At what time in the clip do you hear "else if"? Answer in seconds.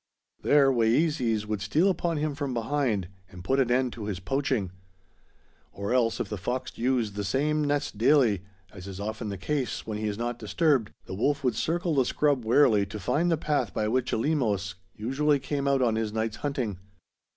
5.93-6.27